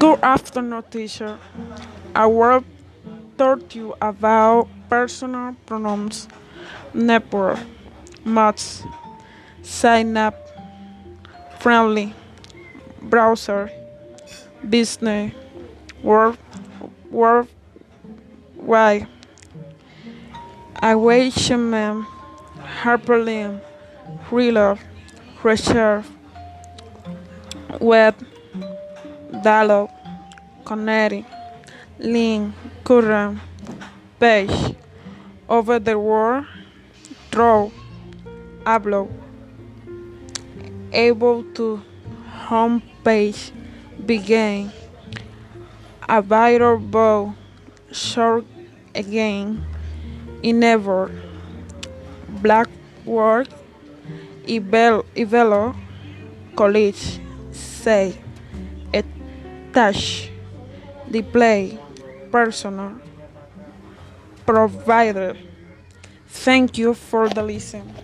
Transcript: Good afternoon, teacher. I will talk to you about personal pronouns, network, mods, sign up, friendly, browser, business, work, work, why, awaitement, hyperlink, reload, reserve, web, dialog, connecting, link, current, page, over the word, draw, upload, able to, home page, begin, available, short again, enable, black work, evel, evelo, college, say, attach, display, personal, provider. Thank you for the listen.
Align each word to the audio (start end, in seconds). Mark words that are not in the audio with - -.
Good 0.00 0.20
afternoon, 0.22 0.82
teacher. 0.90 1.38
I 2.14 2.24
will 2.24 2.64
talk 3.36 3.68
to 3.68 3.78
you 3.78 3.94
about 4.00 4.66
personal 4.88 5.54
pronouns, 5.66 6.26
network, 6.94 7.58
mods, 8.24 8.82
sign 9.62 10.16
up, 10.16 10.34
friendly, 11.58 12.14
browser, 13.02 13.70
business, 14.66 15.34
work, 16.02 16.38
work, 17.10 17.48
why, 18.56 19.06
awaitement, 20.82 22.06
hyperlink, 22.80 23.60
reload, 24.30 24.78
reserve, 25.42 26.10
web, 27.78 28.14
dialog, 29.42 29.90
connecting, 30.64 31.24
link, 31.98 32.54
current, 32.84 33.38
page, 34.18 34.74
over 35.48 35.78
the 35.78 35.98
word, 35.98 36.46
draw, 37.30 37.70
upload, 38.64 39.10
able 40.92 41.44
to, 41.54 41.82
home 42.46 42.82
page, 43.04 43.52
begin, 44.04 44.72
available, 46.08 47.34
short 47.92 48.44
again, 48.94 49.64
enable, 50.42 51.10
black 52.42 52.68
work, 53.04 53.48
evel, 54.46 55.04
evelo, 55.14 55.76
college, 56.56 57.20
say, 57.52 58.14
attach, 59.70 60.30
display, 61.10 61.78
personal, 62.30 63.00
provider. 64.46 65.36
Thank 66.28 66.78
you 66.78 66.94
for 66.94 67.28
the 67.28 67.42
listen. 67.42 67.94